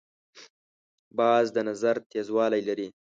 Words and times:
باز 1.17 1.45
د 1.55 1.57
نظر 1.69 1.95
تیزوالی 2.11 2.61
لري 2.67 2.87